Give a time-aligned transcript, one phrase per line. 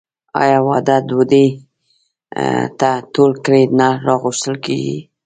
[0.41, 1.47] آیا د واده ډوډۍ
[2.79, 4.99] ته ټول کلی نه راغوښتل کیږي؟